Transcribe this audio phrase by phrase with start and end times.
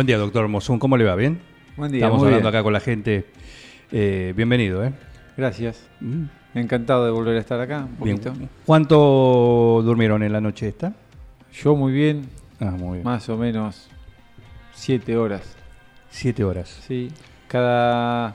[0.00, 0.78] Buen día, doctor Mosún.
[0.78, 1.14] ¿Cómo le va?
[1.14, 1.38] ¿Bien?
[1.76, 2.56] Buen día, Estamos muy hablando bien.
[2.56, 3.26] acá con la gente.
[3.92, 4.94] Eh, bienvenido, ¿eh?
[5.36, 5.86] Gracias.
[6.00, 6.22] Mm,
[6.54, 8.16] Encantado de volver a estar acá un Bien.
[8.18, 8.48] poquito.
[8.64, 10.94] ¿Cuánto durmieron en la noche esta?
[11.52, 13.04] Yo muy bien, Ah, muy bien.
[13.04, 13.90] más o menos
[14.72, 15.42] siete horas.
[16.08, 16.80] Siete horas.
[16.88, 17.12] Sí.
[17.46, 18.34] Cada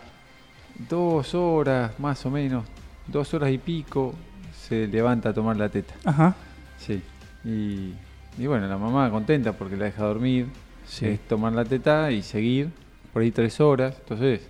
[0.87, 2.63] dos horas, más o menos,
[3.07, 4.13] dos horas y pico,
[4.55, 5.95] se levanta a tomar la teta.
[6.05, 6.35] Ajá.
[6.77, 7.01] Sí.
[7.43, 7.95] Y,
[8.37, 10.45] y bueno, la mamá contenta porque la deja dormir.
[10.87, 11.07] Sí.
[11.07, 12.69] Es tomar la teta y seguir
[13.13, 13.95] por ahí tres horas.
[13.99, 14.41] Entonces,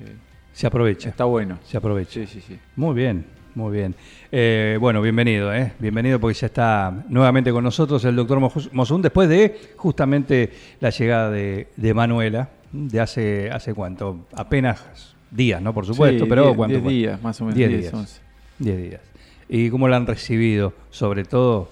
[0.00, 0.12] eh,
[0.52, 1.08] Se aprovecha.
[1.08, 1.58] está bueno.
[1.64, 2.12] Se aprovecha.
[2.20, 2.58] Sí, sí, sí.
[2.76, 3.24] Muy bien,
[3.54, 3.94] muy bien.
[4.30, 5.72] Eh, bueno, bienvenido, ¿eh?
[5.78, 8.38] Bienvenido porque ya está nuevamente con nosotros el doctor
[8.72, 15.60] Mosún después de justamente la llegada de, de Manuela, de hace, hace cuánto, apenas días,
[15.60, 15.72] ¿no?
[15.74, 17.56] Por supuesto, Sí, pero diez- ¿cuánto diez días, más o menos.
[17.56, 17.94] Diez 10, días.
[17.94, 18.20] 11.
[18.58, 19.00] Diez días.
[19.48, 21.70] ¿Y cómo la han recibido, sobre todo,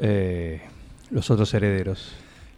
[0.00, 0.60] eh,
[1.10, 2.14] los otros herederos?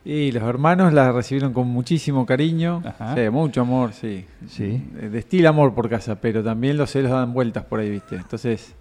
[0.08, 2.80] Y los hermanos la recibieron con muchísimo cariño,
[3.16, 4.24] sí, mucho amor, sí.
[4.48, 4.80] Sí.
[5.00, 8.14] Eh, Destila amor por casa, pero también los celos dan vueltas por ahí, ¿viste?
[8.14, 8.72] Entonces,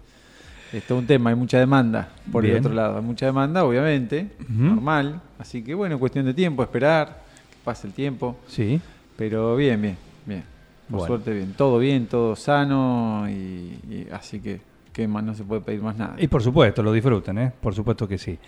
[0.72, 2.54] es todo un tema, hay mucha demanda por Bien.
[2.54, 2.98] el otro lado.
[2.98, 5.20] Hay mucha demanda, obviamente, normal.
[5.40, 8.36] Así que, bueno, cuestión de tiempo, esperar, que pase el tiempo.
[8.46, 8.80] Sí.
[9.16, 10.44] Pero bien, bien, bien.
[10.88, 11.06] Por Bueno.
[11.08, 11.54] suerte, bien.
[11.56, 14.60] Todo bien, todo sano, y, y así que,
[14.92, 16.14] que más no se puede pedir más nada.
[16.18, 17.52] Y por supuesto, lo disfruten, ¿eh?
[17.60, 18.38] Por supuesto que sí.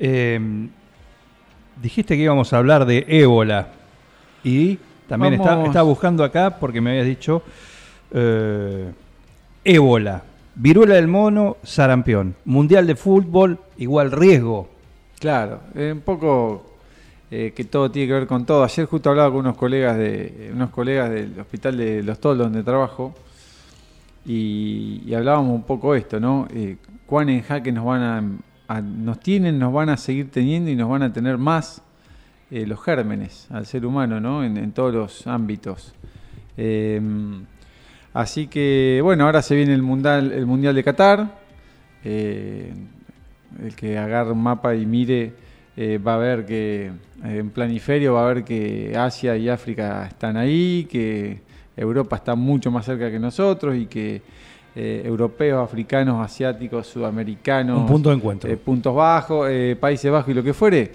[0.00, 0.66] Eh,
[1.80, 3.68] dijiste que íbamos a hablar de ébola.
[4.42, 4.78] Y
[5.08, 7.42] también está, está buscando acá, porque me habías dicho,
[8.12, 8.92] eh,
[9.64, 10.22] ébola,
[10.54, 14.68] viruela del mono, sarampión, mundial de fútbol, igual riesgo.
[15.18, 16.74] Claro, eh, un poco
[17.30, 18.64] eh, que todo tiene que ver con todo.
[18.64, 22.62] Ayer justo hablaba con unos colegas de unos colegas del hospital de Los Toldos donde
[22.62, 23.14] trabajo
[24.26, 26.46] y, y hablábamos un poco esto, ¿no?
[26.52, 26.76] Eh,
[27.06, 28.22] cuán en jaque nos van a,
[28.82, 31.82] nos tienen, nos van a seguir teniendo y nos van a tener más
[32.50, 34.44] eh, los gérmenes al ser humano, ¿no?
[34.44, 35.94] En, todos los ámbitos.
[36.56, 37.00] Eh,
[38.12, 41.44] así que bueno, ahora se viene el mundial, el mundial de Qatar.
[42.04, 42.72] Eh,
[43.62, 45.32] el que agarre un mapa y mire
[45.76, 46.92] eh, va a ver que
[47.22, 51.40] en planiferio va a ver que Asia y África están ahí, que
[51.76, 54.22] Europa está mucho más cerca que nosotros y que
[54.76, 58.50] eh, europeos, africanos, asiáticos, sudamericanos, Un punto de encuentro.
[58.50, 60.90] eh, puntos bajos, eh, Países Bajos y lo que fuere,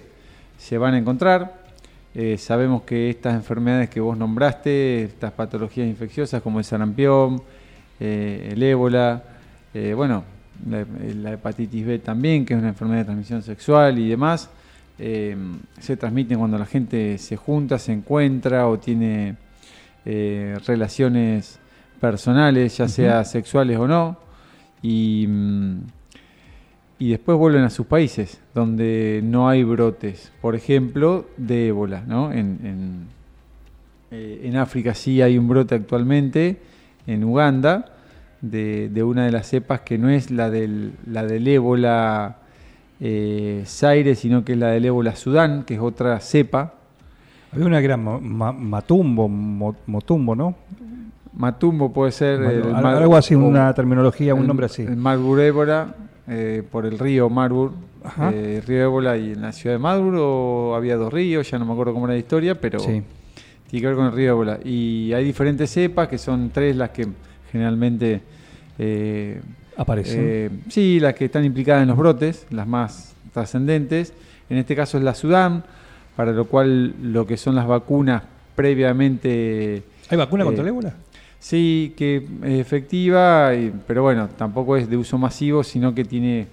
[0.58, 1.60] se van a encontrar.
[2.38, 7.42] Sabemos que estas enfermedades que vos nombraste, estas patologías infecciosas como el sarampión,
[7.98, 9.24] el ébola,
[9.96, 10.26] bueno,
[10.68, 10.86] la,
[11.22, 14.50] la hepatitis B también, que es una enfermedad de transmisión sexual y demás,
[14.98, 19.36] se transmiten cuando la gente se junta, se encuentra o tiene
[20.04, 21.60] relaciones
[22.00, 24.18] personales, ya sea sexuales o no,
[24.82, 25.78] y, mm,
[27.00, 32.04] y después vuelven a sus países, donde no hay brotes, por ejemplo, de ébola.
[32.08, 32.32] ¿no?
[32.32, 33.06] En, en,
[34.12, 36.58] eh, en África sí hay un brote actualmente,
[37.08, 37.86] en Uganda,
[38.42, 42.38] de, de una de las cepas que no es la del, la del ébola
[43.02, 46.74] eh, Zaire, sino que es la del ébola Sudán, que es otra cepa.
[47.52, 50.56] Había una ma- ma- Matumbo, Mo- Motumbo, ¿no?
[51.34, 52.42] Matumbo puede ser...
[52.42, 54.82] el Al- mar- algo así, una terminología, un el- nombre así.
[54.84, 55.96] El Marburg ébola,
[56.28, 57.74] eh, por el río Marburg,
[58.04, 58.32] Ajá.
[58.34, 61.66] eh, río ébola y en la ciudad de Marburg o había dos ríos, ya no
[61.66, 63.04] me acuerdo cómo era la historia, pero Sí.
[63.70, 64.60] tiene que ver con el río ébola.
[64.64, 67.08] Y hay diferentes cepas, que son tres las que
[67.52, 68.22] generalmente...
[68.78, 69.42] eh,
[69.78, 70.20] Aparecen.
[70.22, 74.14] eh, sí, las que están implicadas en los brotes, las más trascendentes.
[74.50, 75.64] En este caso es la Sudán,
[76.16, 78.24] para lo cual lo que son las vacunas
[78.56, 79.84] previamente...
[80.10, 80.94] ¿Hay vacuna eh, contra el ébola?
[81.40, 86.48] Sí, que es efectiva, y- pero bueno, tampoco es de uso masivo, sino que tiene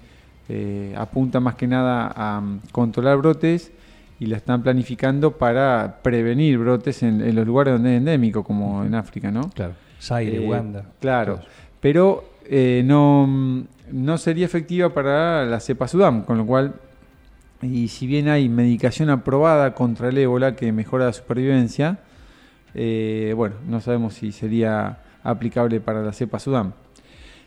[0.48, 3.72] eh, apunta más que nada a mm, controlar brotes
[4.20, 8.84] y la están planificando para prevenir brotes en, en los lugares donde es endémico, como
[8.84, 9.50] en África, ¿no?
[9.50, 9.74] Claro.
[10.00, 10.84] Zaire, Eh, Uganda.
[11.00, 11.46] Claro, todos.
[11.80, 13.60] pero eh, no, mm,
[13.90, 16.74] no sería efectiva para la cepa Sudán, con lo cual,
[17.60, 21.98] y si bien hay medicación aprobada contra el ébola que mejora la supervivencia,
[22.78, 26.74] eh, bueno, no sabemos si sería aplicable para la cepa Sudán.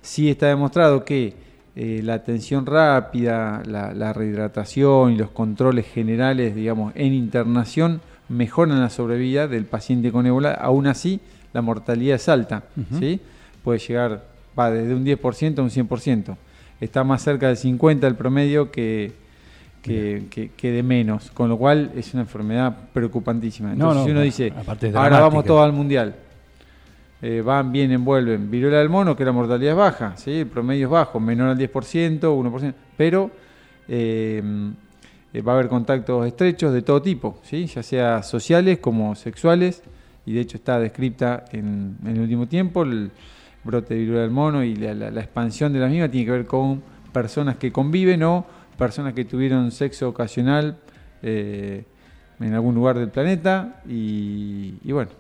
[0.02, 1.36] Sí está demostrado que
[1.76, 8.80] eh, la atención rápida, la, la rehidratación y los controles generales, digamos, en internación mejoran
[8.80, 10.54] la sobrevida del paciente con ébola.
[10.54, 11.20] Aún así,
[11.54, 12.64] la mortalidad es alta,
[13.00, 13.20] ¿sí?
[13.64, 14.24] Puede llegar,
[14.58, 16.38] va desde un 10% a un 100%.
[16.82, 19.12] Está más cerca del 50% el promedio que,
[19.82, 23.72] que, que- que de menos, con lo cual es una enfermedad preocupantísima.
[23.74, 24.52] Entonces, no, si uno dice,
[25.00, 25.20] ahora dramática".
[25.22, 26.16] vamos todos al mundial,
[27.22, 28.50] eh, van, vienen, vuelven.
[28.50, 30.32] Viruela del mono, que la mortalidad es baja, ¿sí?
[30.40, 33.30] el promedio es bajo, menor al 10%, 1%, pero
[33.88, 34.42] eh,
[35.34, 37.66] eh, va a haber contactos estrechos de todo tipo, ¿sí?
[37.66, 39.84] ya sea sociales como sexuales,
[40.26, 43.12] y de hecho está descripta en, en el último tiempo el
[43.64, 46.32] brote de viruela del mono y la, la- la expansión de la misma tiene que
[46.32, 48.46] ver con personas que conviven o
[48.80, 50.78] personas que tuvieron sexo ocasional
[51.22, 51.84] eh,
[52.40, 55.12] en algún lugar del planeta y, bueno,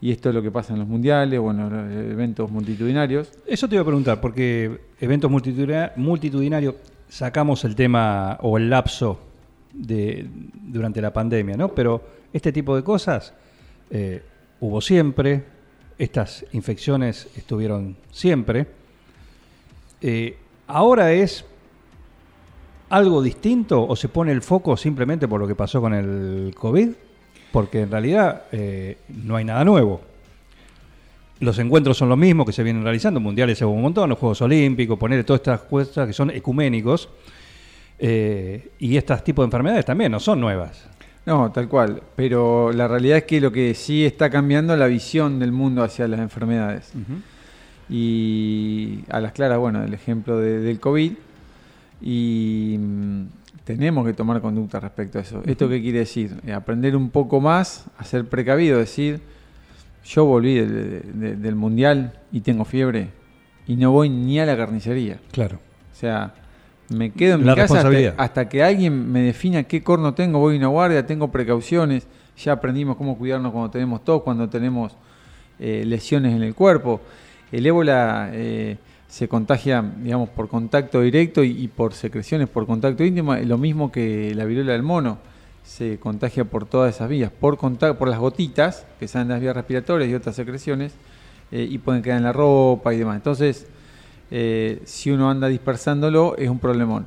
[0.00, 3.32] y esto es lo que pasa en los mundiales, bueno, los eventos multitudinarios.
[3.44, 6.76] Eso te iba a preguntar, porque eventos multitudina- multitudinarios,
[7.08, 9.18] sacamos el tema o el lapso
[9.74, 11.74] de, durante la pandemia, ¿no?
[11.74, 12.02] Pero
[12.32, 13.34] este tipo de cosas
[13.90, 14.22] eh,
[14.60, 15.42] hubo siempre,
[15.98, 18.66] estas infecciones estuvieron siempre.
[20.00, 21.44] Eh, ahora es
[22.90, 26.88] algo distinto o se pone el foco simplemente por lo que pasó con el COVID,
[27.52, 30.02] porque en realidad eh, no hay nada nuevo.
[31.40, 34.42] Los encuentros son los mismos que se vienen realizando, mundiales se un montón, los Juegos
[34.42, 37.08] Olímpicos, poner todas estas cosas que son ecuménicos,
[37.98, 40.86] eh, y estos tipos de enfermedades también no son nuevas.
[41.26, 44.86] No, tal cual, pero la realidad es que lo que sí está cambiando es la
[44.86, 46.92] visión del mundo hacia las enfermedades.
[47.88, 51.12] Y a las claras, bueno, el ejemplo de- del COVID.
[52.00, 53.22] Y mm,
[53.64, 55.42] tenemos que tomar conducta respecto a eso.
[55.46, 56.36] ¿Esto qué quiere decir?
[56.46, 59.20] Eh, aprender un poco más, a ser precavido, decir,
[60.04, 63.08] yo volví del, de- del mundial y tengo fiebre
[63.66, 65.18] y no voy ni a la carnicería.
[65.30, 65.58] Claro.
[65.92, 66.34] O sea,
[66.88, 68.10] me quedo en La mi casa responsabilidad.
[68.12, 72.06] hasta, hasta que alguien me defina qué corno tengo, voy a una guardia, tengo precauciones,
[72.36, 74.96] ya aprendimos cómo cuidarnos cuando tenemos tos, cuando tenemos
[75.58, 77.00] eh, lesiones en el cuerpo.
[77.52, 78.78] El ébola eh,
[79.10, 83.90] se contagia, digamos, por contacto directo y, y por secreciones por contacto íntimo, lo mismo
[83.90, 85.18] que la viruela del mono.
[85.64, 89.40] Se contagia por todas esas vías, por, contact- por las gotitas que salen de las
[89.42, 90.94] vías respiratorias y otras secreciones,
[91.52, 93.16] eh, y pueden quedar en la ropa y demás.
[93.16, 93.66] Entonces,
[94.30, 97.06] eh, si uno anda dispersándolo, es un problemón.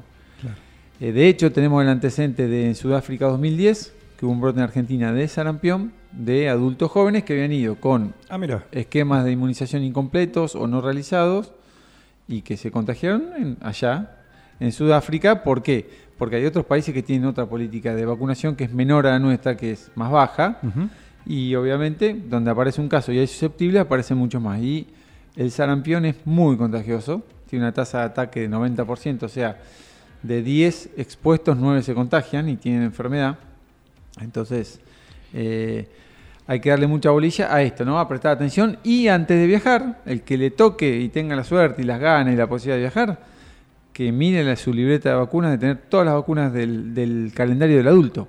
[1.00, 4.64] Eh, de hecho, tenemos el antecedente de en Sudáfrica 2010, que hubo un brote en
[4.66, 8.38] Argentina de sarampión de adultos jóvenes que habían ido con Ah,
[8.72, 11.52] esquemas de inmunización incompletos o no realizados
[12.28, 14.18] y que se contagiaron en- allá,
[14.60, 15.44] en Sudáfrica.
[15.44, 15.90] ¿Por qué?
[16.18, 19.20] Porque hay otros países que tienen otra política de vacunación que es menor a la
[19.20, 20.60] nuestra, que es más baja.
[21.26, 24.60] Y obviamente, donde aparece un caso y hay susceptibles, aparecen muchos más.
[24.62, 24.88] Y
[25.36, 29.58] el sarampión es muy contagioso, tiene una tasa de ataque de 90%, o sea,
[30.22, 33.38] de 10 expuestos, 9 se contagian y tienen enfermedad.
[34.22, 34.80] Entonces,
[35.34, 35.88] eh,
[36.48, 38.00] hay que darle mucha bolilla a esto, ¿no?
[38.00, 41.82] A prestar atención y antes de viajar, el que le toque y tenga la suerte
[41.82, 43.20] y las ganas y la posibilidad de viajar,
[43.94, 47.78] que mire la- su libreta de vacunas, de tener todas las vacunas del, del calendario
[47.78, 48.28] del adulto.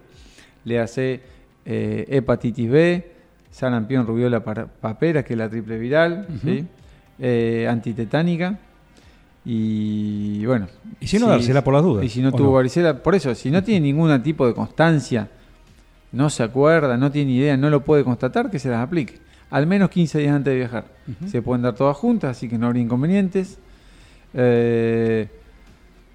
[0.64, 1.20] Le hace
[1.64, 3.12] eh, hepatitis B,
[3.50, 6.64] sarampión, rubiola, papera, que es la triple viral, ¿sí?
[7.18, 8.58] Eh, antitetánica
[9.44, 10.66] y bueno.
[11.00, 12.52] Y si no, dársela por las dudas, Y si no ¿o tuvo no?
[12.54, 15.28] varicela, por eso, si no tiene ningún tipo de constancia,
[16.14, 19.18] no se acuerda, no tiene idea, no lo puede constatar, que se las aplique.
[19.50, 20.84] Al menos 15 días antes de viajar.
[21.26, 23.58] Se pueden dar todas juntas, así que no habría inconvenientes.
[24.32, 25.28] Eh,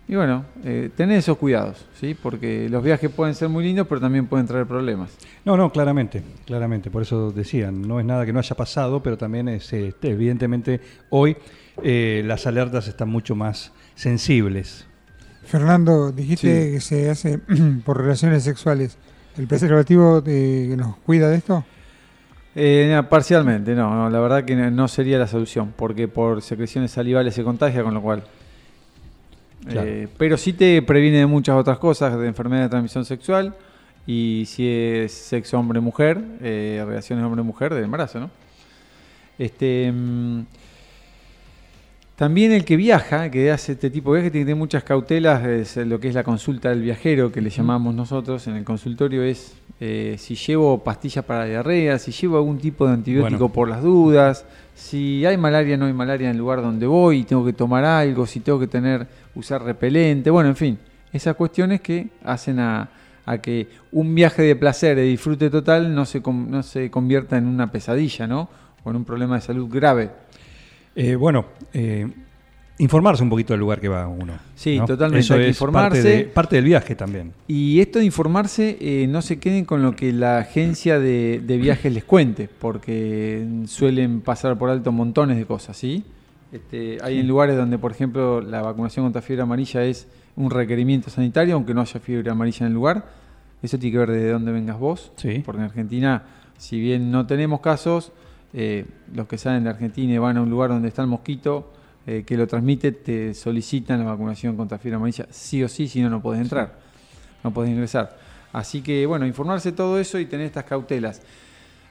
[0.08, 2.18] y bueno, eh, tener esos cuidados, ¿sí?
[2.20, 5.12] porque los viajes pueden ser muy lindos, pero también pueden traer problemas.
[5.46, 6.90] No, no, claramente, claramente.
[6.90, 10.82] Por eso decían, no es nada que no haya pasado, pero también es, este, evidentemente,
[11.12, 11.38] hoy
[11.84, 14.86] eh, las alertas están mucho más sensibles.
[15.46, 16.72] Fernando, dijiste Sí.
[16.74, 17.38] que se hace
[17.86, 18.98] por relaciones sexuales.
[19.40, 21.64] ¿El preservativo eh, nos cuida de esto?
[22.56, 26.92] Eh, no, parcialmente, no, no, la verdad que no- sería la solución, porque por secreciones
[26.92, 28.24] salivales se contagia, con lo cual.
[29.66, 29.88] Claro.
[29.88, 33.56] Eh, pero sí te previene de muchas otras cosas, de enfermedad de transmisión sexual,
[34.06, 38.30] y si es sexo hombre-mujer, eh, relaciones hombre-mujer, de embarazo, ¿no?
[39.38, 39.90] Este.
[39.94, 40.42] mm,
[42.20, 45.46] también el que viaja, que hace este tipo de viaje, tiene que tener muchas cautelas,
[45.46, 49.24] es lo que es la consulta del viajero, que le llamamos nosotros en el consultorio,
[49.24, 53.54] es eh, si llevo pastillas para la diarrea, si llevo algún tipo de antibiótico Bueno.
[53.54, 54.46] por las dudas,
[54.76, 57.86] si hay malaria no hay malaria en el lugar donde voy, y tengo que tomar
[57.86, 60.78] algo, si tengo que tener, usar repelente, bueno, en fin,
[61.14, 62.90] esas cuestiones que hacen a,
[63.26, 67.48] a que un viaje de placer, de disfrute total, no se, no se convierta en
[67.48, 68.50] una pesadilla, ¿no?
[68.84, 70.10] O en un problema de salud grave.
[70.96, 72.08] Eh, bueno, eh,
[72.80, 74.34] informarse un poquito del lugar que va uno.
[74.56, 74.86] Sí, ¿no?
[74.86, 76.02] totalmente, Eso hay que es Parte, informarse.
[76.10, 77.34] de- parte del viaje también.
[77.48, 81.58] Y esto de informarse, eh, no se queden con lo que la agencia de, de
[81.58, 86.04] viajes les cuente, porque suelen pasar por alto montones de cosas, ¿sí?
[86.52, 91.10] Este, hay en lugares donde, por ejemplo, la vacunación contra fiebre amarilla es un requerimiento
[91.10, 93.06] sanitario, aunque no haya fiebre amarilla en el lugar.
[93.62, 95.44] Eso tiene que ver de dónde vengas vos, Sí.
[95.46, 96.24] porque en Argentina,
[96.58, 98.12] si bien no tenemos casos,
[98.54, 101.72] eh, los que salen de Argentina y van a un lugar donde está el mosquito
[102.08, 106.02] eh, que lo transmite, te solicitan la vacunación contra fiebre amarilla, sí o sí, si
[106.02, 106.80] no, no podés entrar,
[107.44, 108.18] no podés ingresar.
[108.52, 111.22] Así que, bueno, informarse todo eso y tener estas cautelas.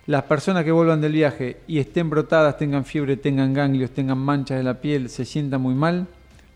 [0.07, 4.57] Las personas que vuelvan del viaje y estén brotadas, tengan fiebre, tengan ganglios, tengan manchas
[4.57, 6.07] de la piel, se sientan muy mal,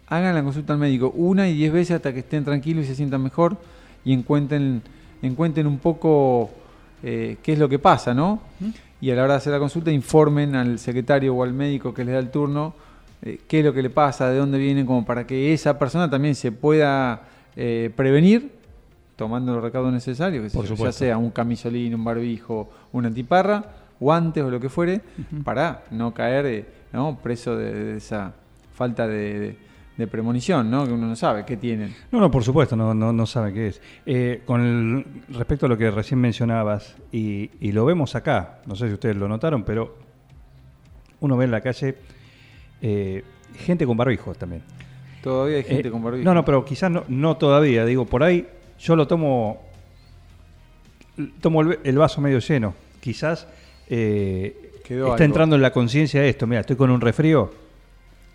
[0.09, 2.95] hagan la consulta al médico una y diez veces hasta que estén tranquilos y se
[2.95, 3.59] sientan mejor
[4.05, 4.83] y encuentren,
[5.23, 6.51] encuentren un poco
[7.03, 8.41] eh, qué es lo que pasa, ¿no?
[9.03, 12.05] Y a la hora de hacer la consulta informen al secretario o al médico que
[12.05, 12.73] les da el turno
[13.21, 16.09] eh, qué es lo que le pasa, de dónde viene, como para que esa persona
[16.09, 17.23] también se pueda
[17.57, 18.53] eh, prevenir
[19.17, 23.65] tomando los recaudos necesarios, que Por yo, ya sea un camisolín, un barbijo, una antiparra,
[24.01, 25.01] guantes o lo que fuere,
[25.45, 27.19] para no caer eh, ¿no?
[27.23, 28.33] preso de, de esa
[28.75, 29.57] falta de, de-
[29.97, 30.87] de premonición, ¿no?
[30.87, 31.95] que uno no sabe qué tienen.
[32.11, 33.81] No, no, por supuesto, no, no, no sabe qué es.
[34.07, 35.05] Eh, con el-
[35.37, 39.17] respecto a lo que recién mencionabas, y, y lo vemos acá, no sé si ustedes
[39.17, 39.97] lo notaron, pero
[41.21, 41.97] uno ve en la calle
[42.81, 43.23] eh,
[43.57, 44.63] gente con barbijo también.
[45.23, 46.25] Todavía hay gente Eh, con barbijo.
[46.25, 47.85] No, no, pero quizás no, no todavía.
[47.85, 48.49] Digo, por ahí
[48.81, 49.63] yo lo tomo,
[51.41, 52.75] tomo el, el vaso medio lleno.
[53.01, 53.47] Quizás
[53.87, 54.33] Quedó
[54.89, 55.19] está algo.
[55.25, 56.47] entrando en la conciencia esto.
[56.47, 57.53] Mira, estoy con un resfrío,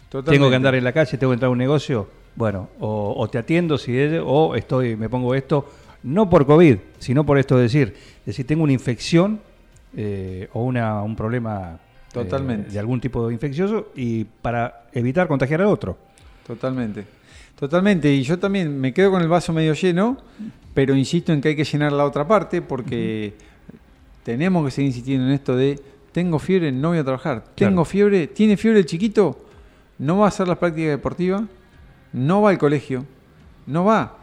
[0.10, 0.38] Totalmente.
[0.38, 2.08] tengo que andar en la calle, tengo que entrar a un negocio.
[2.36, 5.66] Bueno, o, o te atiendo si es, o estoy, me pongo esto,
[6.04, 7.96] no por COVID, sino por esto de decir,
[8.26, 9.40] decir, tengo una infección
[9.96, 11.80] eh, o una, un problema
[12.14, 15.98] eh, de algún tipo de infeccioso y para evitar contagiar al otro.
[16.46, 17.06] Totalmente.
[17.60, 18.14] Totalmente.
[18.14, 20.18] Y yo también me quedo con el vaso medio lleno,
[20.74, 23.34] pero insisto en que hay que llenar la otra parte porque
[24.24, 25.80] tenemos que seguir insistiendo en esto de
[26.12, 27.44] tengo fiebre, no voy a trabajar.
[27.56, 29.47] Tengo fiebre, tiene fiebre el chiquito,
[30.00, 31.44] no va a hacer las prácticas deportivas,
[32.14, 33.06] no va al colegio,
[33.66, 34.16] no va.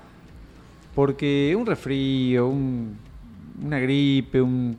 [0.94, 2.96] Porque un resfrío, un-
[3.64, 4.76] una gripe, un,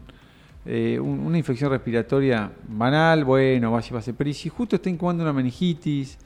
[0.66, 4.14] eh, un- una infección respiratoria banal, bueno, vaya y pase.
[4.14, 6.18] Pero y si justo está incubando una meningitis,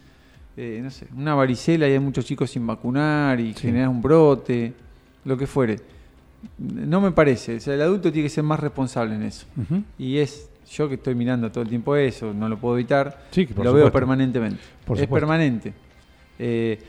[0.56, 3.62] eh, no sé, una varicela y hay muchos chicos sin vacunar y Sí.
[3.62, 4.74] generas un brote,
[5.26, 5.78] lo que fuere.
[6.58, 7.58] No me parece.
[7.58, 9.46] O sea, el adulto tiene que ser más responsable en eso.
[9.98, 13.26] Y es yo que estoy mirando todo el tiempo eso, no lo puedo evitar.
[13.32, 14.62] Sí, lo veo permanentemente.
[14.86, 15.74] Por es permanente.
[16.38, 16.80] Eh,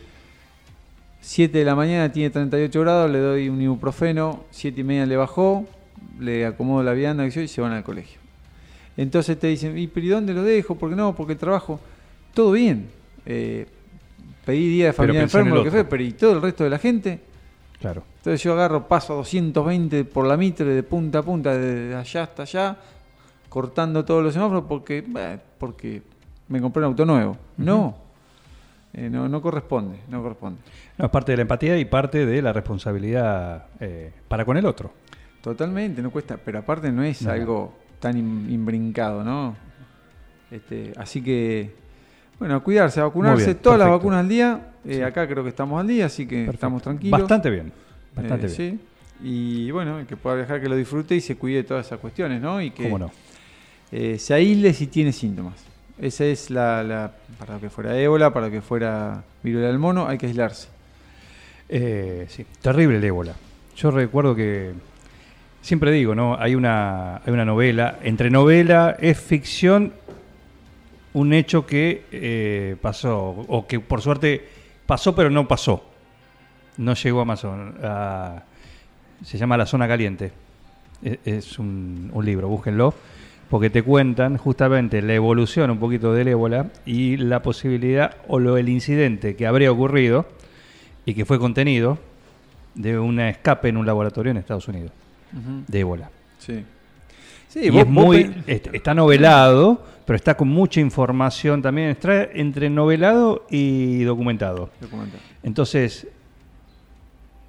[1.20, 5.16] 7 de la mañana tiene 38 grados, le doy un ibuprofeno, 7 y media le
[5.16, 5.66] bajó,
[6.18, 8.20] le acomodo la vianda y se van al colegio.
[8.96, 10.75] Entonces te dicen, ¿y pero ¿y dónde lo dejo?
[10.75, 11.14] ¿Por qué no?
[11.14, 11.80] Porque el trabajo.
[12.34, 12.88] Todo bien.
[13.26, 13.66] Eh,
[14.44, 16.64] pedí día de familia en enfermo, el lo que fue, pero ¿y todo el resto
[16.64, 17.20] de la gente?
[17.80, 18.02] Claro.
[18.18, 22.25] Entonces yo agarro, paso a 220 por la mitre de punta a punta, de allá
[22.25, 22.76] hasta allá,
[23.50, 26.02] cortando todos los semáforos porque, bah, porque
[26.49, 27.37] me compré un auto nuevo.
[27.59, 28.09] No,
[28.92, 30.59] Eh, no, no corresponde, no corresponde.
[30.99, 34.66] No, es parte de la empatía y parte de la responsabilidad eh, para con el
[34.66, 34.92] otro.
[35.42, 37.30] Totalmente, no cuesta, pero aparte no es No.
[37.30, 39.54] algo tan in- imbrincado, ¿no?
[40.50, 41.73] Este, así que,
[42.40, 44.73] bueno, a cuidarse, a vacunarse, bien, todas las vacunas al día.
[44.85, 45.02] Eh, Sí.
[45.02, 46.54] Acá creo que estamos al día, así que Perfecto.
[46.54, 47.21] estamos tranquilos.
[47.21, 47.73] Bastante bien.
[48.16, 48.57] Bastante bien.
[48.57, 48.80] Sí.
[49.23, 52.00] Y bueno, el que pueda viajar, que lo disfrute y se cuide de todas esas
[52.00, 52.61] cuestiones, ¿no?
[52.61, 53.11] Y que ¿Cómo no?
[53.92, 55.54] Eh, se aísle si tiene síntomas.
[56.00, 60.18] Esa es la, la- para que fuera ébola, para que fuera viruela del mono, hay
[60.18, 60.68] que aislarse.
[61.68, 63.35] Eh, sí, terrible el ébola.
[63.76, 64.73] Yo recuerdo que
[65.62, 66.37] siempre digo, ¿no?
[66.38, 69.92] Hay una, hay una novela, entre novela es ficción,
[71.12, 74.47] un hecho que eh, pasó, o que por suerte
[74.87, 75.85] pasó pero no pasó.
[76.76, 77.75] No llegó a Amazon.
[79.25, 80.32] se llama La Zona Caliente.
[81.02, 82.94] E- Es un, un libro, búsquenlo,
[83.50, 88.57] porque te cuentan justamente la evolución un poquito del ébola y la posibilidad o lo,
[88.57, 90.26] el incidente que habría ocurrido
[91.04, 91.99] y que fue contenido
[92.75, 94.92] de un escape en un laboratorio en Estados Unidos
[95.66, 96.11] de ébola.
[96.38, 96.64] Sí.
[97.49, 102.71] Sí, y vos- es muy, está novelado, pero está con mucha información también, está entre
[102.71, 104.71] novelado y documentado.
[104.80, 105.16] Documenta.
[105.42, 106.07] Entonces,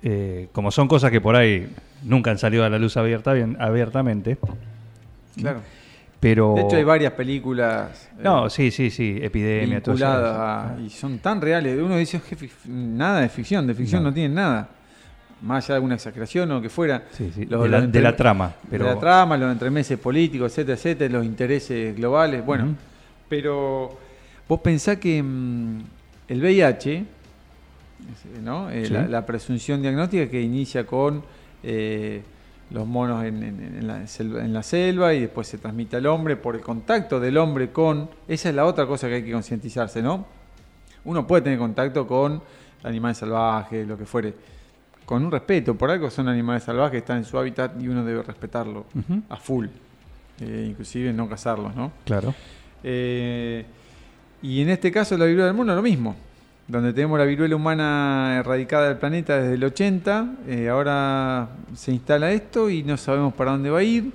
[0.01, 1.69] eh, como son cosas que por ahí
[2.03, 4.37] nunca han salido a la luz abierta, bien, abiertamente,
[5.39, 5.61] Claro.
[6.21, 6.53] Pero...
[6.55, 10.05] De hecho, hay varias películas eh, No, sí, sí, sí, epidemia, todo eso.
[10.07, 11.77] a- y son tan reales.
[11.81, 14.09] Uno dice, "Je, fic- nada de ficción, de ficción No.
[14.09, 14.69] no, tienen nada.
[15.41, 17.03] Más allá de alguna exageración o que fuera.
[17.11, 18.53] Sí, sí, Los- de, la, los de la entre- trama.
[18.69, 22.45] Pero, de la trama, los entremeses políticos, etcétera, etcétera, los intereses globales.
[22.45, 22.75] Bueno,
[23.27, 23.97] pero
[24.47, 25.79] vos pensás que mm,
[26.27, 27.03] el VIH,
[28.43, 28.69] ¿no?
[28.69, 28.93] Eh, Sí.
[28.93, 31.23] la, la presunción diagnóstica que inicia con
[31.63, 32.21] eh,
[32.71, 36.05] los monos en, en- en la selva, en la selva y después se transmite al
[36.07, 38.09] hombre por el contacto del hombre con...
[38.27, 40.25] Esa es la otra cosa que hay que concientizarse, ¿no?
[41.03, 42.41] Uno puede tener contacto con
[42.83, 44.33] animales salvajes, lo que fuere,
[45.05, 45.75] con un respeto.
[45.75, 48.85] Por algo son animales salvajes, están en su hábitat y uno debe respetarlo
[49.29, 49.67] a full.
[50.39, 51.91] Eh, inclusive no cazarlos, ¿no?
[52.05, 52.33] Claro.
[52.83, 53.65] Eh,
[54.41, 56.15] y en este caso la viruela del mono lo mismo.
[56.71, 62.31] Donde tenemos la viruela humana erradicada del planeta desde el 80, eh, ahora se instala
[62.31, 64.09] esto y no sabemos para dónde va a ir.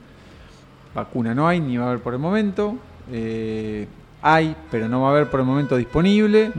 [0.95, 2.79] Vacuna no hay, ni va a haber por el momento.
[3.13, 3.87] Eh,
[4.23, 6.51] hay, pero no va a haber por el momento disponible.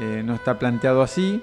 [0.00, 1.40] Eh, no está planteado así.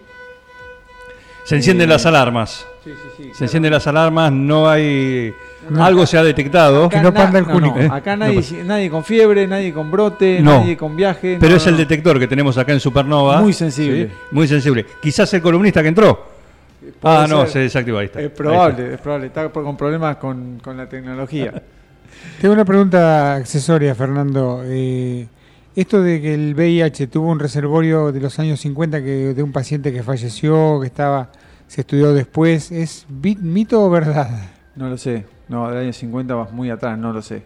[1.45, 2.67] Se encienden Eh, las alarmas.
[2.83, 3.31] Sí, sí, sí.
[3.33, 5.33] Se encienden las alarmas, no hay...
[5.69, 5.83] No.
[5.83, 7.79] Algo se ha detectado, Que no panda el cúnico.
[7.79, 7.89] ¿Eh?
[7.91, 10.59] Acá nadie, nadie con fiebre, nadie con brote, No.
[10.59, 11.37] nadie con viaje.
[11.39, 11.77] pero no, es el no.
[11.79, 13.41] detector que tenemos acá en Supernova.
[13.41, 14.05] Muy sensible.
[14.07, 14.85] Sí, Muy sensible.
[15.01, 16.27] Quizás el columnista que entró.
[16.99, 17.97] Puede Ah, no, se desactivó.
[17.97, 18.21] Ahí está.
[18.21, 19.25] Es probable, es probable.
[19.27, 21.51] Está por- con problemas con, con la tecnología.
[22.41, 24.61] Tengo una pregunta accesoria, Fernando.
[24.65, 25.25] Eh,
[25.75, 29.51] esto de que el VIH tuvo un reservorio de los años 50 que, de un
[29.51, 31.31] paciente que falleció, que estaba
[31.67, 34.29] se estudió después, ¿es mito o verdad?
[34.75, 35.25] No lo sé.
[35.47, 37.43] No, del año 50 vas muy atrás, no lo sé.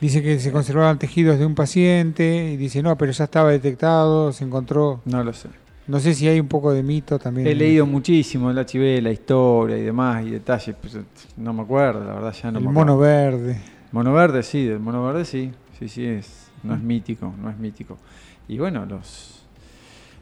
[0.00, 4.32] Dice que se conservaban tejidos de un paciente y dice, no, pero ya estaba detectado,
[4.32, 5.00] se encontró...
[5.04, 5.48] No lo sé.
[5.88, 7.46] No sé si hay un poco de mito también.
[7.46, 11.02] He leído muchísimo el HIV, la historia y demás y detalles, pero
[11.38, 13.38] no me acuerdo, la verdad ya no el me mono acuerdo.
[13.40, 13.60] verde.
[13.90, 15.50] Mono verde, sí, del mono verde sí.
[15.78, 17.98] Sí, sí, es, no es mítico, no es mítico.
[18.48, 19.42] Y bueno, los,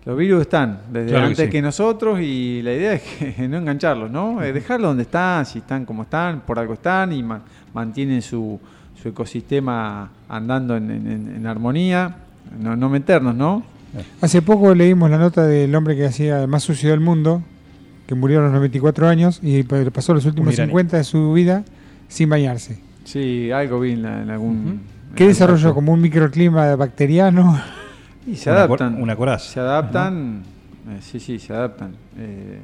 [0.05, 1.51] los virus están desde Claro que antes sí.
[1.51, 4.43] que, nosotros y la idea es que no engancharlos, ¿no?
[4.43, 7.43] Eh, dejarlos donde están, si están como están, por algo están y ma-
[7.75, 8.59] mantienen su,
[9.01, 12.17] su ecosistema andando en, en- en- en armonía.
[12.61, 13.65] No, no meternos, ¿no?
[14.21, 17.43] Hace poco leímos la nota del hombre que hacía el más sucio del mundo,
[18.07, 20.69] que murió a los 94 años y pa- pasó los últimos iraní.
[20.71, 21.65] 50 de su vida
[22.09, 22.79] sin bañarse.
[23.05, 24.55] Sí, algo vi en, la- en algún...
[24.65, 25.69] ¿Qué en desarrolló?
[25.69, 27.61] algún- ¿Como un microclima bacteriano?
[28.29, 29.01] Y se Una cor- adaptan.
[29.03, 29.53] una coraza.
[29.53, 30.43] Se adaptan.
[30.91, 31.93] eh, sí, sí, se adaptan.
[32.19, 32.59] eh,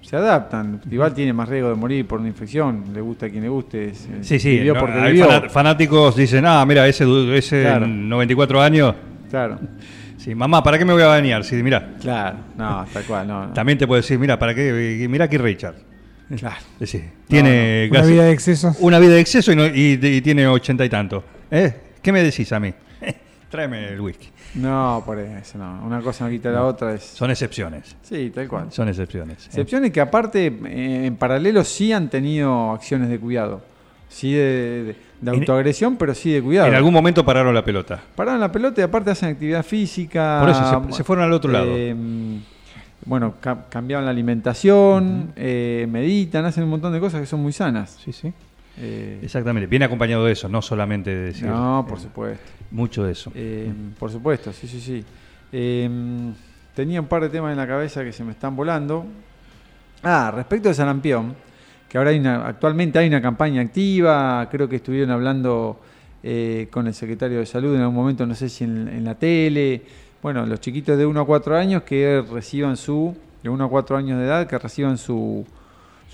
[0.00, 0.80] se adaptan.
[0.90, 2.84] Igual tiene más riesgo de morir por una infección.
[2.94, 3.90] Le gusta a quien le guste.
[3.90, 4.50] es, eh, Sí, sí.
[4.56, 5.28] vivió no, porque hay vivió.
[5.50, 7.04] fanáticos dicen, ah, mira, ese,
[7.36, 7.86] ese Claro.
[7.86, 8.94] 94 años.
[9.30, 9.58] Claro,
[10.16, 11.44] Sí, mamá, ¿para qué me voy a bañar?
[11.44, 11.90] Sí, mira.
[12.00, 12.38] claro.
[12.56, 13.26] No, tal cual.
[13.28, 13.52] No, no.
[13.52, 15.06] También te puedo decir, mira, ¿para qué?
[15.10, 15.74] Mira aquí Richard.
[16.38, 16.56] Claro.
[16.84, 18.76] Sí, tiene Una casi- vida de excesos.
[18.80, 21.22] una vida de exceso y, no- y- y tiene ochenta y tanto.
[21.50, 21.74] ¿Eh?
[22.02, 22.72] ¿Qué me decís a mí?
[23.50, 24.28] Tráeme el whisky.
[24.54, 25.84] No, por eso no.
[25.84, 26.94] Una cosa no quita la otra.
[26.94, 27.02] Es...
[27.04, 27.96] Son excepciones.
[28.02, 28.72] Sí, tal cual.
[28.72, 29.44] Son excepciones.
[29.44, 29.48] ¿eh?
[29.48, 33.62] Excepciones que aparte, eh, en paralelo, sí han tenido acciones de cuidado.
[34.08, 36.68] Sí de, de- de En- autoagresión, pero sí de cuidado.
[36.68, 38.00] En algún momento pararon la pelota.
[38.16, 40.38] Pararon la pelota y aparte hacen actividad física.
[40.40, 41.66] Por eso, se- se fueron al otro lado.
[41.70, 41.94] Eh,
[43.04, 47.52] bueno, ca- cambiaron la alimentación, eh, meditan, hacen un montón de cosas que son muy
[47.52, 47.98] sanas.
[48.04, 48.32] Sí, sí.
[48.78, 49.66] Eh, Exactamente.
[49.66, 51.46] Viene acompañado de eso, no solamente de decir.
[51.46, 52.44] no, por eh, supuesto.
[52.70, 53.32] Mucho de eso.
[53.34, 55.04] Eh, por supuesto, sí, sí, sí.
[55.52, 55.88] Eh,
[56.74, 59.04] tenía un par de temas en la cabeza que se me están volando.
[60.02, 61.34] Ah, respecto de sarampión,
[61.88, 65.80] que ahora hay una, actualmente hay una campaña activa, creo que estuvieron hablando
[66.22, 69.14] eh, con el secretario de salud en algún momento, no sé si en, en la
[69.14, 69.82] tele.
[70.22, 73.96] Bueno, los chiquitos de 1 a 4 años que reciban su, de 1 a 4
[73.96, 75.44] años de edad, que reciban su,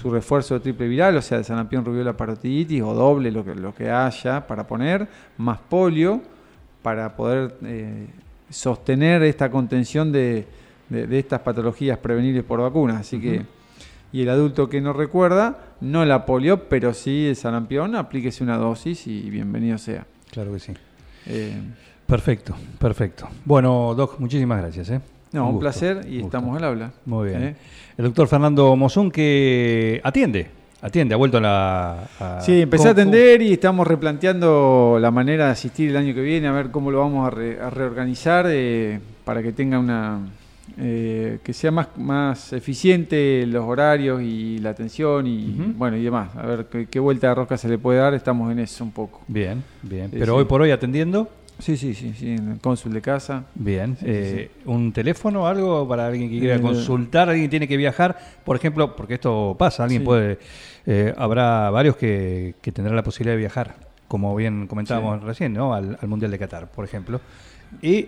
[0.00, 3.54] su refuerzo de triple viral, o sea, de sarampión, rubiola, parotiditis o doble, lo que,
[3.54, 5.08] lo que haya para poner,
[5.38, 6.22] más polio,
[6.82, 8.06] para poder eh,
[8.48, 10.46] sostener esta contención de,
[10.88, 13.00] de- de estas patologías prevenibles por vacunas.
[13.00, 13.42] Así que,
[14.12, 18.56] y el adulto que no recuerda, no la polio, pero sí el sarampión, aplíquese una
[18.56, 20.06] dosis y bienvenido sea.
[20.30, 20.72] Claro que sí.
[21.26, 21.60] Eh,
[22.06, 23.28] Perfecto, perfecto.
[23.44, 24.88] Bueno, Doc, muchísimas gracias.
[24.90, 25.00] ¿eh?
[25.32, 26.90] No, un, placer y estamos al habla.
[27.06, 27.42] Muy bien.
[27.42, 27.56] ¿Eh?
[27.96, 30.46] El doctor Fernando Mozún que atiende,
[30.80, 32.08] atiende, ha vuelto a la...
[32.20, 36.14] a- Sí, empecé a ¿cómo- atender y estamos replanteando la manera de asistir el año
[36.14, 39.78] que viene, a ver cómo lo vamos a, re- a reorganizar eh, para que tenga
[39.78, 40.20] una.
[40.78, 46.34] eh, que sea más, más eficiente los horarios y la atención y bueno y demás.
[46.36, 48.92] A ver qué, qué vuelta de rosca se le puede dar, estamos en eso un
[48.92, 49.22] poco.
[49.26, 50.08] Bien, bien.
[50.12, 50.38] Pero sí.
[50.38, 53.44] hoy por hoy atendiendo, Sí, sí, sí, sí, en el cónsul de casa.
[53.54, 53.96] bien.
[53.98, 57.28] Sí, Eh, ¿Un teléfono algo para alguien que quiera Eh, consultar?
[57.28, 58.16] ¿Alguien tiene que viajar?
[58.44, 60.38] Por ejemplo, porque esto pasa, alguien puede...
[60.86, 63.74] eh, habrá varios que, que tendrán la posibilidad de viajar,
[64.06, 65.74] como bien comentábamos recién, ¿no?
[65.74, 67.20] Al, al Mundial de Qatar, por ejemplo.
[67.82, 68.06] Y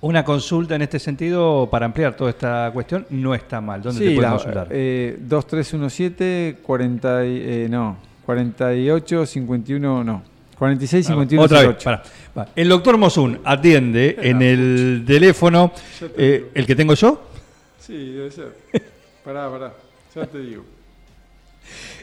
[0.00, 3.82] una consulta en este sentido para ampliar toda esta cuestión no está mal.
[3.82, 4.68] ¿Dónde te pueden consultar?
[4.70, 10.22] eh, 2317 40 y- eh, no, 48 51 no.
[10.60, 11.84] 46 51 Otra vez, 08.
[11.84, 12.02] pará.
[12.36, 12.48] Va.
[12.54, 15.72] El doctor Mosun atiende en el teléfono,
[16.16, 17.22] eh, ¿el que tengo yo?
[17.78, 18.56] Sí, debe ser.
[19.24, 19.72] pará, pará.
[20.14, 20.64] Ya te digo.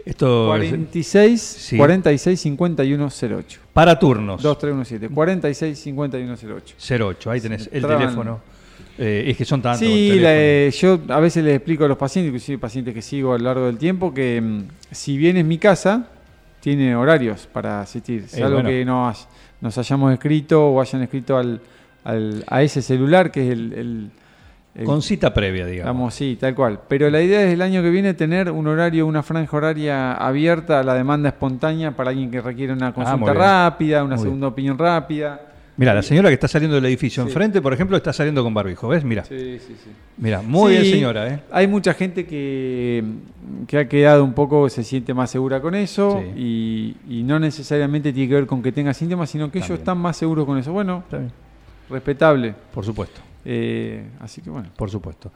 [0.06, 1.78] Esto es 46 Sí.
[1.78, 3.60] 46 51 08.
[3.74, 4.42] para turnos.
[4.42, 5.14] 2317.
[5.14, 6.76] 46 51 08.
[7.06, 8.42] 08, ahí tenés el Traban- teléfono.
[8.98, 9.82] Eh, es que son tantos.
[9.88, 13.34] Sí, la, eh, yo a veces les explico a los pacientes, inclusive pacientes que sigo
[13.34, 16.08] a lo largo del tiempo, que mm, si bien es mi casa,
[16.60, 18.24] tiene horarios para asistir.
[18.26, 18.70] Es Eh, algo bueno.
[18.70, 19.28] que nos,
[19.62, 21.62] nos hayamos escrito o hayan escrito al,
[22.04, 23.74] al- a ese celular, que es el...
[23.74, 24.12] el-
[24.76, 25.92] el- Con cita previa, digamos.
[25.94, 26.80] Digamos, sí, tal cual.
[26.88, 30.80] Pero la idea es el año que viene tener un horario, una franja horaria abierta
[30.80, 33.36] a la demanda espontánea para alguien que requiere una consulta Ah, bien.
[33.36, 35.42] rápida, una Muy segunda opinión rápida.
[35.78, 37.30] Mira, la señora que está saliendo del edificio Sí.
[37.30, 38.88] enfrente, por ejemplo, está saliendo con barbijo.
[38.88, 39.04] ¿Ves?
[39.04, 39.90] Mira, Sí, sí, sí.
[40.18, 41.28] mira, muy Sí, bien, señora.
[41.32, 41.40] ¿eh?
[41.52, 43.04] Hay mucha gente que,
[43.68, 48.12] que ha quedado un poco, se siente más segura con eso y, y no necesariamente
[48.12, 50.72] tiene que ver con que tenga síntomas, sino que ellos están más seguros con eso.
[50.74, 51.04] Bueno,
[51.90, 52.54] respetable.
[52.74, 55.32] Por supuesto, Eh, así que bueno, por supuesto.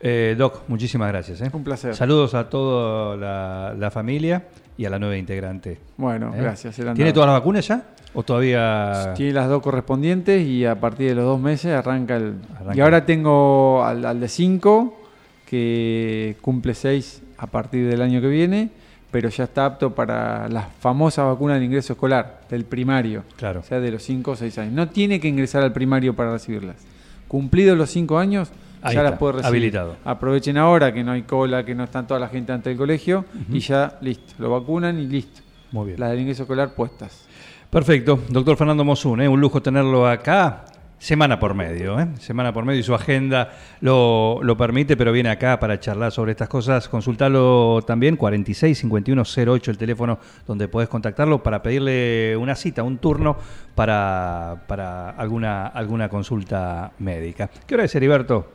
[0.00, 1.42] Eh, Doc, muchísimas gracias.
[1.42, 1.50] ¿eh?
[1.52, 1.94] un placer.
[1.94, 5.78] Saludos a toda la, la familia y a la nueva integrante.
[5.96, 6.40] Bueno, ¿eh?
[6.40, 6.74] gracias.
[6.74, 7.84] ¿Tiene todas las vacunas ya?
[8.14, 9.14] ¿O todavía.?
[9.14, 12.34] Tiene las dos correspondientes y a partir de los dos meses arranca el...
[12.52, 12.76] Arranca.
[12.76, 15.00] Y ahora tengo al, al de 5
[15.46, 18.70] que cumple 6 a partir del año que viene,
[19.12, 23.22] pero ya está apto para las famosas vacunas del ingreso escolar, del primario.
[23.36, 23.60] Claro.
[23.60, 24.72] O sea, de los 5 o 6 años.
[24.72, 26.90] No tiene que ingresar al primario para recibirlas.
[27.32, 28.50] Cumplidos los 5 años,
[28.82, 29.48] Ahí ya está, las puede recibir.
[29.48, 29.96] habilitado.
[30.04, 33.24] Aprovechen ahora que no hay cola, que no está toda la gente ante el colegio
[33.50, 34.34] y ya listo.
[34.38, 35.40] Lo vacunan y listo.
[35.70, 36.00] Muy bien.
[36.00, 37.24] Las del ingreso escolar puestas.
[37.70, 39.28] Perfecto, doctor Fernando Mosun, ¿eh?
[39.28, 40.66] un lujo tenerlo acá,
[41.02, 42.06] semana por medio, ¿eh?
[42.20, 46.30] semana por medio y su agenda lo, lo permite, pero viene acá para charlar sobre
[46.30, 46.88] estas cosas.
[46.88, 52.98] Consultalo también, 46 51 08, el teléfono donde podés contactarlo para pedirle una cita, un
[52.98, 53.36] turno
[53.74, 57.50] para, para alguna, alguna consulta médica.
[57.66, 58.52] ¿Qué hora es, Heriberto?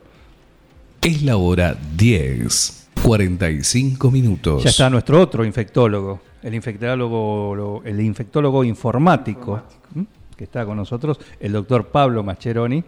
[1.02, 4.64] Es la hora 10, 45 minutos.
[4.64, 9.62] Ya está nuestro otro infectólogo, el infectólogo, lo- el infectólogo informático,
[9.94, 10.06] ¿m?
[10.38, 12.84] Que está con nosotros, el doctor Pablo Mascheroni,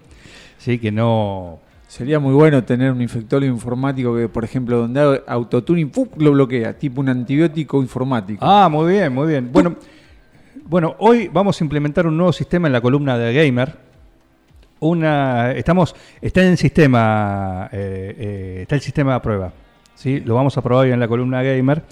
[0.56, 1.58] sí, que no.
[1.88, 7.00] Sería muy bueno tener un infectólogo informático que, por ejemplo, donde autotuning lo bloquea, tipo
[7.00, 8.38] un antibiótico informático.
[8.46, 9.50] Ah, muy bien, muy bien.
[9.52, 9.74] Bueno,
[10.64, 13.76] bueno, hoy vamos a implementar un nuevo sistema en la columna de Gamer.
[14.78, 19.52] Una, estamos, está en el sistema, eh, eh, está el sistema de prueba.
[19.96, 20.20] ¿sí?
[20.20, 21.82] Lo vamos a probar hoy en la columna Gamer.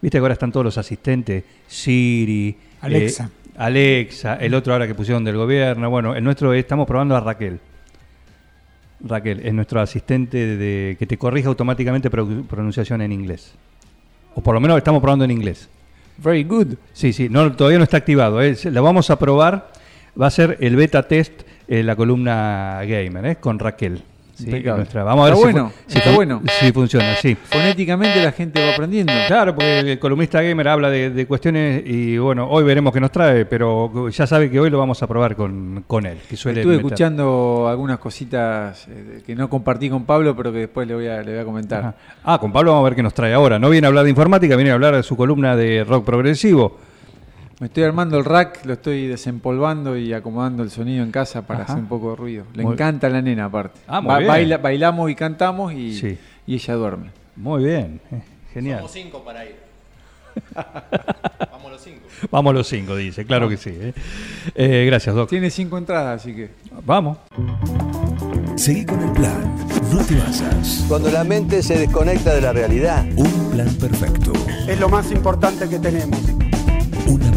[0.00, 3.24] Viste que ahora están todos los asistentes, Siri, Alexa.
[3.24, 5.90] eh, Alexa, el otro ahora que pusieron del gobierno.
[5.90, 7.58] Bueno, el nuestro estamos probando a Raquel.
[9.00, 13.52] Raquel es nuestro asistente de, que te corrige automáticamente pro- pronunciación en inglés.
[14.34, 15.68] O por lo menos estamos probando en inglés.
[16.18, 16.74] Very good.
[16.92, 18.40] Sí, sí, no, todavía no está activado.
[18.42, 18.56] ¿eh?
[18.64, 19.70] Lo vamos a probar.
[20.20, 23.36] Va a ser el beta test en la columna gamer, ¿eh?
[23.36, 24.02] con Raquel.
[24.38, 24.76] Sí, Impecable.
[24.82, 26.42] nuestra- Vamos a ver Está si, bueno, si está bueno.
[26.60, 27.36] si funciona, sí.
[27.50, 29.12] Fonéticamente la gente va aprendiendo.
[29.26, 33.10] Claro, porque el columnista gamer habla de, de cuestiones y bueno, hoy veremos qué nos
[33.10, 36.60] trae, pero ya sabe que hoy lo vamos a probar con, con él, que suele
[36.60, 36.86] Estuve meter.
[36.86, 41.20] escuchando algunas cositas eh, que no compartí con Pablo, pero que después le voy a,
[41.22, 41.80] le voy a comentar.
[41.80, 41.94] Ajá.
[42.22, 43.58] Ah, con Pablo vamos a ver qué nos trae ahora.
[43.58, 46.78] No viene a hablar de informática, viene a hablar de su columna de rock progresivo.
[47.60, 51.64] Me estoy armando el rack, lo estoy desempolvando y acomodando el sonido en casa para
[51.64, 51.72] Ajá.
[51.72, 52.44] hacer un poco de ruido.
[52.54, 53.80] Le Muy- encanta a la nena aparte.
[53.88, 54.28] Ah, muy bien.
[54.28, 56.18] baila- bailamos y cantamos y, Sí.
[56.46, 57.10] y ella duerme.
[57.34, 58.22] Muy bien, eh,
[58.54, 58.78] genial.
[58.78, 59.56] Somos cinco para ir.
[61.50, 62.00] Vamos los cinco.
[62.30, 63.70] Vamos los cinco, dice, claro que sí.
[63.72, 63.92] ¿eh?
[64.54, 65.28] Eh, gracias, Doc.
[65.28, 66.50] Tiene cinco entradas, así que...
[66.86, 67.18] Vamos.
[68.54, 69.56] Seguí con el plan.
[69.92, 70.84] No te vayas.
[70.88, 73.04] Cuando la mente se desconecta de la realidad.
[73.16, 74.32] Un plan perfecto.
[74.68, 76.20] Es lo más importante que tenemos.
[77.08, 77.30] Una